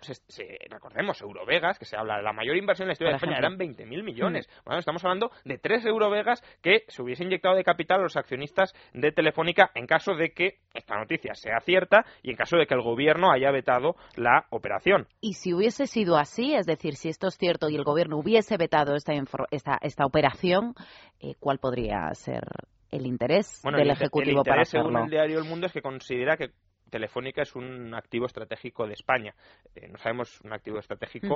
recordemos, 0.70 1.22
Eurovegas, 1.22 1.78
que 1.78 1.86
se 1.86 1.98
habla 1.98 2.18
de 2.18 2.24
la 2.24 2.34
mayor 2.34 2.58
inversión 2.58 2.86
en 2.86 2.90
la 2.90 2.94
historia 2.94 3.12
de 3.12 3.18
España, 3.18 3.38
eran 3.38 3.58
20.000 3.58 4.04
millones. 4.04 4.48
Mm. 4.48 4.66
Bueno, 4.66 4.80
estamos 4.80 5.04
hablando 5.04 5.32
de 5.44 5.58
tres 5.58 5.86
Eurovegas 5.86 6.42
que 6.62 6.84
se 6.88 7.02
hubiese 7.02 7.24
inyectado 7.24 7.56
de 7.56 7.64
capital 7.64 8.00
a 8.00 8.04
los 8.04 8.18
accionistas 8.18 8.74
de 8.94 9.12
Telefónica 9.12 9.72
en 9.76 9.88
caso 9.88 10.16
de 10.16 10.32
que 10.32 10.60
esta 10.74 10.98
noticia 10.98 11.34
sea 11.36 11.60
cierta 11.62 12.06
y 12.22 12.32
en 12.32 12.38
caso 12.38 12.58
de 12.58 12.66
que 12.68 12.74
el 12.74 12.82
gobierno 12.82 13.32
haya 13.32 13.52
vetado 13.52 13.96
la 14.16 14.46
operación. 14.50 14.95
Y 15.22 15.34
si 15.34 15.54
hubiese 15.54 15.88
sido 15.88 16.18
así, 16.18 16.54
es 16.54 16.66
decir, 16.66 16.96
si 16.96 17.10
esto 17.10 17.28
es 17.28 17.38
cierto 17.38 17.70
y 17.70 17.76
el 17.76 17.84
gobierno 17.84 18.18
hubiese 18.18 18.58
vetado 18.58 18.96
esta, 18.96 19.14
esta, 19.52 19.78
esta 19.82 20.06
operación, 20.06 20.74
eh, 21.20 21.36
¿cuál 21.40 21.60
podría 21.60 22.14
ser 22.14 22.44
el 22.92 23.06
interés 23.06 23.62
del 23.64 23.90
Ejecutivo 23.90 24.44
para 24.44 24.62
hacerlo? 24.62 24.90
Según 24.90 25.04
el 25.04 25.10
diario 25.10 25.40
El 25.40 25.46
Mundo 25.46 25.68
es 25.68 25.74
que 25.74 25.82
considera 25.82 26.38
que 26.38 26.52
Telefónica 26.90 27.42
es 27.42 27.56
un 27.56 27.94
activo 27.94 28.26
estratégico 28.26 28.88
de 28.88 28.94
España. 28.94 29.34
Eh, 29.76 29.88
no 29.90 29.98
sabemos 29.98 30.40
un 30.42 30.54
activo 30.54 30.80
estratégico 30.80 31.36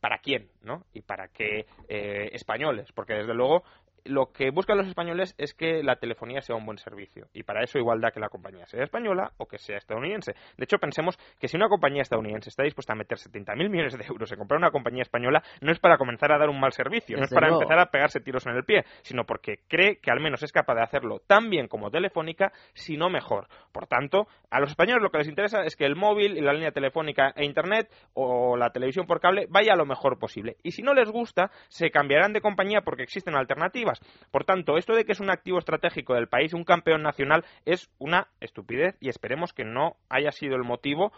para 0.00 0.18
quién, 0.18 0.48
¿no? 0.62 0.84
Y 0.94 1.02
para 1.02 1.28
qué 1.28 1.66
eh, 1.88 2.30
españoles, 2.32 2.90
porque 2.92 3.14
desde 3.14 3.34
luego 3.34 3.64
lo 4.04 4.32
que 4.32 4.50
buscan 4.50 4.78
los 4.78 4.86
españoles 4.86 5.34
es 5.38 5.54
que 5.54 5.82
la 5.82 5.96
telefonía 5.96 6.40
sea 6.40 6.56
un 6.56 6.66
buen 6.66 6.78
servicio 6.78 7.28
y 7.32 7.42
para 7.42 7.62
eso 7.62 7.78
igual 7.78 8.00
da 8.00 8.10
que 8.10 8.20
la 8.20 8.28
compañía 8.28 8.66
sea 8.66 8.82
española 8.82 9.32
o 9.38 9.46
que 9.46 9.58
sea 9.58 9.76
estadounidense. 9.76 10.34
De 10.56 10.64
hecho, 10.64 10.78
pensemos 10.78 11.18
que 11.38 11.48
si 11.48 11.56
una 11.56 11.68
compañía 11.68 12.02
estadounidense 12.02 12.50
está 12.50 12.62
dispuesta 12.62 12.92
a 12.92 12.96
meter 12.96 13.18
70.000 13.18 13.68
millones 13.68 13.96
de 13.96 14.04
euros 14.06 14.30
en 14.32 14.38
comprar 14.38 14.58
una 14.58 14.70
compañía 14.70 15.02
española, 15.02 15.42
no 15.60 15.72
es 15.72 15.78
para 15.78 15.98
comenzar 15.98 16.32
a 16.32 16.38
dar 16.38 16.48
un 16.48 16.60
mal 16.60 16.72
servicio, 16.72 17.16
no 17.16 17.24
es 17.24 17.30
para 17.30 17.48
empezar 17.48 17.78
a 17.78 17.86
pegarse 17.86 18.20
tiros 18.20 18.46
en 18.46 18.56
el 18.56 18.64
pie, 18.64 18.84
sino 19.02 19.24
porque 19.24 19.60
cree 19.68 19.98
que 19.98 20.10
al 20.10 20.20
menos 20.20 20.42
es 20.42 20.52
capaz 20.52 20.74
de 20.74 20.82
hacerlo 20.82 21.20
tan 21.26 21.50
bien 21.50 21.68
como 21.68 21.90
Telefónica, 21.90 22.52
si 22.74 22.96
no 22.96 23.10
mejor. 23.10 23.48
Por 23.72 23.86
tanto, 23.86 24.28
a 24.50 24.60
los 24.60 24.70
españoles 24.70 25.02
lo 25.02 25.10
que 25.10 25.18
les 25.18 25.28
interesa 25.28 25.62
es 25.64 25.76
que 25.76 25.84
el 25.84 25.96
móvil 25.96 26.36
y 26.36 26.40
la 26.40 26.52
línea 26.52 26.72
telefónica 26.72 27.32
e 27.36 27.44
Internet 27.44 27.90
o 28.14 28.56
la 28.56 28.70
televisión 28.70 29.06
por 29.06 29.20
cable 29.20 29.46
vaya 29.48 29.76
lo 29.76 29.86
mejor 29.86 30.18
posible. 30.18 30.56
Y 30.62 30.72
si 30.72 30.82
no 30.82 30.94
les 30.94 31.10
gusta, 31.10 31.50
se 31.68 31.90
cambiarán 31.90 32.32
de 32.32 32.40
compañía 32.40 32.82
porque 32.82 33.02
existen 33.02 33.34
alternativas 33.34 33.89
por 34.30 34.44
tanto, 34.44 34.76
esto 34.78 34.94
de 34.94 35.04
que 35.04 35.12
es 35.12 35.20
un 35.20 35.30
activo 35.30 35.58
estratégico 35.58 36.14
del 36.14 36.28
país, 36.28 36.52
un 36.52 36.64
campeón 36.64 37.02
nacional, 37.02 37.44
es 37.64 37.90
una 37.98 38.28
estupidez 38.40 38.96
y 39.00 39.08
esperemos 39.08 39.52
que 39.52 39.64
no 39.64 39.96
haya 40.08 40.32
sido 40.32 40.56
el 40.56 40.64
motivo 40.64 41.12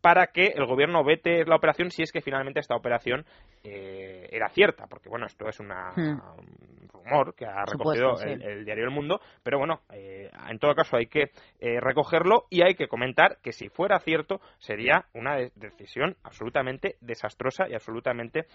para 0.00 0.28
que 0.28 0.52
el 0.56 0.66
gobierno 0.66 1.04
vete 1.04 1.44
la 1.44 1.56
operación 1.56 1.90
si 1.90 2.02
es 2.02 2.12
que 2.12 2.20
finalmente 2.20 2.60
esta 2.60 2.76
operación 2.76 3.24
eh, 3.62 4.28
era 4.30 4.48
cierta, 4.48 4.86
porque 4.86 5.08
bueno, 5.08 5.26
esto 5.26 5.48
es 5.48 5.60
una, 5.60 5.90
hmm. 5.94 6.20
un 6.38 6.88
rumor 6.88 7.34
que 7.34 7.44
ha 7.44 7.64
recogido 7.64 8.20
el, 8.22 8.64
diario 8.64 8.84
El 8.84 8.90
Mundo, 8.90 9.20
pero 9.42 9.58
bueno, 9.58 9.80
eh, 9.92 10.30
en 10.48 10.58
todo 10.58 10.74
caso 10.74 10.96
hay 10.96 11.06
que 11.06 11.30
eh, 11.60 11.80
recogerlo 11.80 12.46
y 12.48 12.62
hay 12.62 12.74
que 12.74 12.88
comentar 12.88 13.38
que 13.42 13.52
si 13.52 13.68
fuera 13.68 13.98
cierto 14.00 14.40
sería 14.58 15.06
una 15.12 15.36
decisión 15.54 16.16
absolutamente 16.22 16.96
desastrosa 17.00 17.68
y 17.68 17.74
absolutamente 17.74 18.46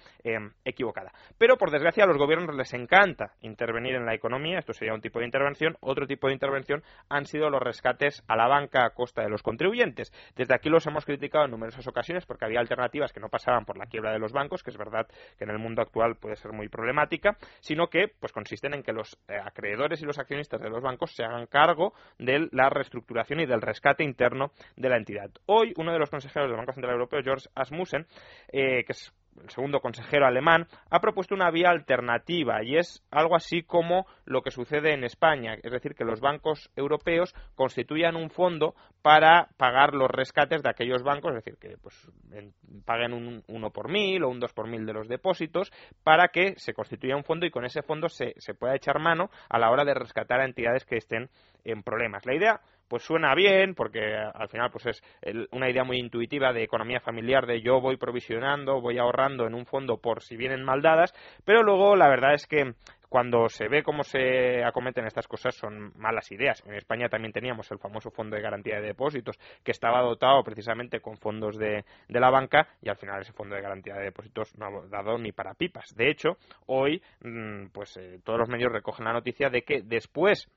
equivocada. 0.63 1.11
Pero 1.37 1.57
por 1.57 1.71
desgracia 1.71 2.03
a 2.03 2.07
los 2.07 2.17
gobiernos 2.17 2.55
les 2.55 2.73
encanta 2.73 3.33
intervenir 3.41 3.95
en 3.95 4.05
la 4.05 4.15
economía, 4.15 4.59
esto 4.59 4.73
sería 4.73 4.93
un 4.93 5.01
tipo 5.01 5.19
de 5.19 5.25
intervención, 5.25 5.77
otro 5.81 6.07
tipo 6.07 6.27
de 6.27 6.33
intervención 6.33 6.83
han 7.09 7.25
sido 7.25 7.49
los 7.49 7.61
rescates 7.61 8.23
a 8.27 8.35
la 8.35 8.47
banca 8.47 8.85
a 8.85 8.89
costa 8.91 9.21
de 9.21 9.29
los 9.29 9.43
contribuyentes. 9.43 10.11
Desde 10.35 10.55
aquí 10.55 10.69
los 10.69 10.85
hemos 10.87 11.05
criticado 11.05 11.34
en 11.43 11.51
numerosas 11.51 11.85
ocasiones 11.87 12.25
porque 12.25 12.45
había 12.45 12.59
alternativas 12.59 13.11
que 13.11 13.19
no 13.19 13.29
pasaban 13.29 13.65
por 13.65 13.77
la 13.77 13.87
quiebra 13.87 14.13
de 14.13 14.19
los 14.19 14.31
bancos, 14.31 14.63
que 14.63 14.71
es 14.71 14.77
verdad 14.77 15.07
que 15.37 15.43
en 15.43 15.49
el 15.49 15.59
mundo 15.59 15.81
actual 15.81 16.15
puede 16.15 16.37
ser 16.37 16.53
muy 16.53 16.69
problemática, 16.69 17.37
sino 17.59 17.87
que 17.87 18.07
pues 18.19 18.31
consisten 18.31 18.73
en 18.73 18.83
que 18.83 18.93
los 18.93 19.17
eh, 19.27 19.35
acreedores 19.43 20.01
y 20.01 20.05
los 20.05 20.17
accionistas 20.17 20.61
de 20.61 20.69
los 20.69 20.81
bancos 20.81 21.11
se 21.11 21.23
hagan 21.23 21.47
cargo 21.47 21.93
de 22.17 22.47
la 22.51 22.69
reestructuración 22.69 23.41
y 23.41 23.45
del 23.45 23.61
rescate 23.61 24.03
interno 24.03 24.51
de 24.75 24.89
la 24.89 24.97
entidad. 24.97 25.31
Hoy 25.45 25.73
uno 25.77 25.91
de 25.91 25.99
los 25.99 26.09
consejeros 26.09 26.49
del 26.49 26.57
Banco 26.57 26.73
Central 26.73 26.93
Europeo, 26.93 27.21
George 27.23 27.49
Asmussen, 27.55 28.07
eh, 28.51 28.83
que 28.85 28.91
es 28.91 29.13
el 29.41 29.49
segundo 29.49 29.79
consejero 29.79 30.25
alemán, 30.25 30.67
ha 30.89 30.99
propuesto 30.99 31.35
una 31.35 31.51
vía 31.51 31.69
alternativa 31.69 32.63
y 32.63 32.77
es 32.77 33.03
algo 33.11 33.35
así 33.35 33.63
como 33.63 34.05
lo 34.25 34.41
que 34.41 34.51
sucede 34.51 34.93
en 34.93 35.03
España, 35.03 35.55
es 35.61 35.71
decir, 35.71 35.95
que 35.95 36.05
los 36.05 36.21
bancos 36.21 36.69
europeos 36.75 37.33
constituyan 37.55 38.15
un 38.15 38.29
fondo 38.29 38.75
para 39.01 39.49
pagar 39.57 39.93
los 39.93 40.09
rescates 40.09 40.63
de 40.63 40.69
aquellos 40.69 41.03
bancos, 41.03 41.31
es 41.31 41.43
decir, 41.43 41.57
que 41.59 41.77
pues, 41.77 42.09
paguen 42.85 43.13
un 43.13 43.43
uno 43.47 43.69
por 43.71 43.89
mil 43.89 44.23
o 44.23 44.29
un 44.29 44.39
dos 44.39 44.53
por 44.53 44.67
mil 44.67 44.85
de 44.85 44.93
los 44.93 45.07
depósitos 45.07 45.71
para 46.03 46.29
que 46.29 46.55
se 46.57 46.73
constituya 46.73 47.15
un 47.15 47.23
fondo 47.23 47.45
y 47.45 47.51
con 47.51 47.65
ese 47.65 47.81
fondo 47.81 48.09
se, 48.09 48.33
se 48.37 48.53
pueda 48.53 48.75
echar 48.75 48.99
mano 48.99 49.29
a 49.49 49.59
la 49.59 49.69
hora 49.69 49.85
de 49.85 49.93
rescatar 49.93 50.41
a 50.41 50.45
entidades 50.45 50.85
que 50.85 50.97
estén 50.97 51.29
en 51.65 51.83
problemas. 51.83 52.25
La 52.25 52.35
idea 52.35 52.61
pues 52.87 53.03
suena 53.03 53.33
bien 53.33 53.73
porque 53.73 54.15
al 54.15 54.47
final 54.47 54.69
pues 54.71 54.85
es 54.85 55.03
una 55.51 55.69
idea 55.69 55.83
muy 55.83 55.97
intuitiva 55.97 56.53
de 56.53 56.63
economía 56.63 56.99
familiar 56.99 57.45
de 57.45 57.61
yo 57.61 57.81
voy 57.81 57.97
provisionando, 57.97 58.79
voy 58.79 58.97
ahorrando 58.97 59.47
en 59.47 59.55
un 59.55 59.65
fondo 59.65 59.97
por 59.97 60.21
si 60.21 60.37
vienen 60.37 60.63
mal 60.63 60.81
dadas, 60.81 61.13
pero 61.43 61.63
luego 61.63 61.95
la 61.95 62.07
verdad 62.07 62.33
es 62.33 62.45
que 62.45 62.73
cuando 63.09 63.47
se 63.49 63.67
ve 63.69 63.81
cómo 63.81 64.03
se 64.03 64.63
acometen 64.63 65.05
estas 65.05 65.27
cosas 65.27 65.55
son 65.55 65.93
malas 65.95 66.31
ideas. 66.31 66.61
En 66.65 66.73
España 66.73 67.07
también 67.07 67.31
teníamos 67.31 67.71
el 67.71 67.79
famoso 67.79 68.11
Fondo 68.11 68.35
de 68.35 68.41
Garantía 68.41 68.75
de 68.75 68.87
Depósitos 68.87 69.37
que 69.63 69.71
estaba 69.71 70.01
dotado 70.01 70.43
precisamente 70.43 70.99
con 70.99 71.17
fondos 71.17 71.57
de, 71.57 71.85
de 72.09 72.19
la 72.19 72.29
banca 72.29 72.67
y 72.81 72.89
al 72.89 72.97
final 72.97 73.21
ese 73.21 73.31
Fondo 73.31 73.55
de 73.55 73.61
Garantía 73.61 73.95
de 73.95 74.05
Depósitos 74.05 74.57
no 74.57 74.65
ha 74.65 74.87
dado 74.87 75.17
ni 75.17 75.31
para 75.31 75.53
pipas. 75.53 75.95
De 75.95 76.09
hecho, 76.09 76.37
hoy 76.65 77.01
mm, 77.21 77.67
pues 77.67 77.95
eh, 77.97 78.19
todos 78.23 78.39
los 78.39 78.49
medios 78.49 78.71
recogen 78.71 79.05
la 79.05 79.13
noticia 79.13 79.49
de 79.49 79.61
que 79.61 79.81
después 79.81 80.49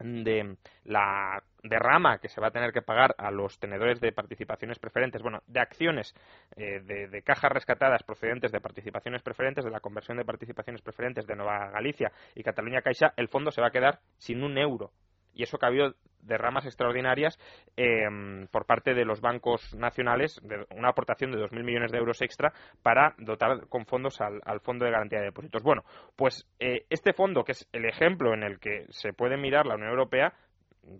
de 0.00 0.56
la 0.84 1.42
derrama 1.62 2.18
que 2.18 2.28
se 2.28 2.40
va 2.40 2.48
a 2.48 2.50
tener 2.52 2.72
que 2.72 2.82
pagar 2.82 3.14
a 3.18 3.30
los 3.30 3.58
tenedores 3.58 4.00
de 4.00 4.12
participaciones 4.12 4.78
preferentes, 4.78 5.22
bueno, 5.22 5.42
de 5.46 5.60
acciones 5.60 6.14
eh, 6.56 6.80
de, 6.80 7.22
cajas 7.22 7.52
rescatadas 7.52 8.02
procedentes 8.02 8.52
de 8.52 8.60
participaciones 8.60 9.22
preferentes, 9.22 9.64
de 9.64 9.70
la 9.70 9.80
conversión 9.80 10.16
de 10.16 10.24
participaciones 10.24 10.82
preferentes 10.82 11.26
de 11.26 11.36
Nueva 11.36 11.70
Galicia 11.70 12.12
y 12.34 12.42
Cataluña 12.42 12.82
Caixa, 12.82 13.12
el 13.16 13.28
fondo 13.28 13.50
se 13.50 13.60
va 13.60 13.68
a 13.68 13.72
quedar 13.72 13.98
sin 14.16 14.42
un 14.42 14.56
euro 14.56 14.92
y 15.34 15.42
eso 15.42 15.58
que 15.58 15.66
ha 15.66 15.68
habido 15.68 15.94
derramas 16.20 16.66
extraordinarias 16.66 17.38
em, 17.76 18.46
por 18.48 18.66
parte 18.66 18.94
de 18.94 19.04
los 19.04 19.20
bancos 19.20 19.74
nacionales, 19.74 20.40
de 20.42 20.66
una 20.76 20.90
aportación 20.90 21.30
de 21.30 21.38
2.000 21.38 21.64
millones 21.64 21.92
de 21.92 21.98
euros 21.98 22.20
extra 22.22 22.52
para 22.82 23.14
dotar 23.18 23.66
con 23.68 23.86
fondos 23.86 24.20
al, 24.20 24.40
Fondo 24.60 24.84
de 24.84 24.90
Garantía 24.90 25.20
de 25.20 25.26
Depósitos. 25.26 25.62
Bueno, 25.62 25.84
pues 26.16 26.46
eh, 26.58 26.84
este 26.90 27.12
fondo, 27.12 27.44
que 27.44 27.52
es 27.52 27.68
el 27.72 27.84
ejemplo 27.86 28.34
en 28.34 28.42
el 28.42 28.58
que 28.58 28.86
se 28.90 29.12
puede 29.12 29.36
mirar 29.36 29.66
la 29.66 29.76
Unión 29.76 29.90
Europea, 29.90 30.34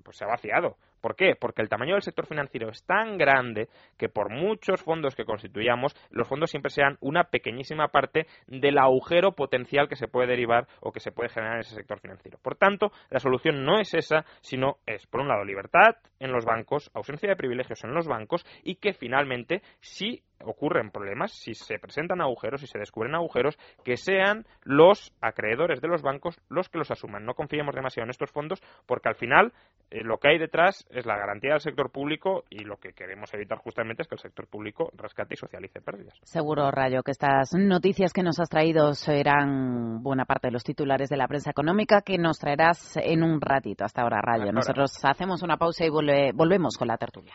pues 0.03 0.17
se 0.17 0.25
ha 0.25 0.29
vaciado. 0.29 0.77
¿Por 1.01 1.17
qué? 1.17 1.35
Porque 1.39 1.63
el 1.63 1.69
tamaño 1.69 1.95
del 1.95 2.03
sector 2.03 2.27
financiero 2.27 2.69
es 2.71 2.85
tan 2.85 3.19
grande 3.19 3.69
que 3.97 4.09
por 4.09 4.31
muchos 4.31 4.83
fondos 4.83 5.15
que 5.15 5.25
constituyamos, 5.25 5.95
los 6.11 6.29
fondos 6.29 6.51
siempre 6.51 6.71
sean 6.71 6.97
una 7.01 7.25
pequeñísima 7.25 7.89
parte 7.89 8.27
del 8.47 8.79
agujero 8.79 9.33
potencial 9.33 9.89
que 9.89 9.97
se 9.97 10.09
puede 10.09 10.29
derivar 10.29 10.67
o 10.81 10.93
que 10.93 11.01
se 11.01 11.13
puede 11.13 11.29
generar 11.29 11.55
en 11.55 11.61
ese 11.61 11.75
sector 11.75 12.01
financiero. 12.01 12.39
Por 12.43 12.57
tanto, 12.57 12.93
la 13.11 13.21
solución 13.21 13.65
no 13.65 13.79
es 13.79 13.95
esa, 13.95 14.25
sino 14.41 14.79
es, 14.87 15.07
por 15.07 15.21
un 15.21 15.29
lado, 15.29 15.45
libertad 15.45 15.97
en 16.19 16.33
los 16.33 16.45
bancos, 16.45 16.91
ausencia 16.95 17.29
de 17.29 17.37
privilegios 17.37 17.83
en 17.85 17.95
los 17.95 18.07
bancos 18.07 18.45
y 18.63 18.77
que 18.77 18.93
finalmente, 18.93 19.63
si 19.81 20.23
ocurren 20.45 20.91
problemas, 20.91 21.33
si 21.33 21.55
se 21.55 21.79
presentan 21.79 22.21
agujeros, 22.21 22.61
si 22.61 22.67
se 22.67 22.79
descubren 22.79 23.15
agujeros, 23.15 23.59
que 23.85 23.97
sean 23.97 24.47
los 24.63 25.13
acreedores 25.21 25.81
de 25.81 25.89
los 25.89 26.03
bancos 26.03 26.41
los 26.49 26.69
que 26.69 26.79
los 26.79 26.91
asuman. 26.91 27.25
No 27.25 27.35
confiemos 27.35 27.75
demasiado 27.75 28.05
en 28.05 28.11
estos 28.11 28.31
fondos 28.31 28.63
porque 28.87 29.09
al 29.09 29.17
final 29.17 29.53
eh, 29.91 30.03
lo 30.05 30.19
que 30.19 30.29
hay 30.29 30.39
detrás 30.39 30.87
es 30.91 31.07
la 31.07 31.17
garantía 31.17 31.53
del 31.53 31.61
sector 31.61 31.91
público 31.91 32.45
y 32.51 32.65
lo 32.65 32.77
que 32.77 32.93
queremos 32.93 33.33
evitar 33.35 33.59
justamente 33.59 34.03
es 34.03 34.09
que 34.09 34.15
el 34.15 34.21
sector 34.21 34.47
público 34.47 34.91
rescate 34.97 35.35
y 35.35 35.37
socialice 35.37 35.81
pérdidas. 35.81 36.15
Seguro, 36.23 36.71
Rayo, 36.71 37.03
que 37.03 37.11
estas 37.13 37.53
noticias 37.55 38.13
que 38.13 38.23
nos 38.23 38.41
has 38.41 38.49
traído 38.49 38.95
serán 38.95 40.03
buena 40.03 40.25
parte 40.25 40.49
de 40.49 40.53
los 40.53 40.65
titulares 40.65 41.09
de 41.09 41.17
la 41.17 41.29
prensa 41.29 41.51
económica 41.51 42.03
que 42.03 42.19
nos 42.19 42.39
traerás 42.39 42.97
en 42.97 43.23
un 43.23 43.41
ratito. 43.41 43.85
Hasta 43.85 44.03
ahora, 44.03 44.21
Rayo. 44.23 44.53
Nosotros 44.53 44.93
hacemos 45.05 45.43
una 45.43 45.57
pausa 45.57 45.85
y 45.85 45.91
volvemos 45.91 46.77
con 46.77 46.89
la 46.89 46.97
tertulia. 46.97 47.35